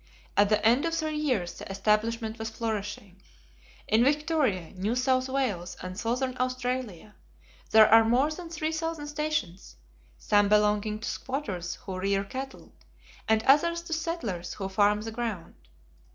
[0.35, 3.21] At the end of three years the establishment was flourishing.
[3.87, 7.13] In Victoria, New South Wales, and Southern Australia,
[7.69, 9.75] there are more than three thousand stations,
[10.17, 12.73] some belonging to squatters who rear cattle,
[13.29, 15.53] and others to settlers who farm the ground.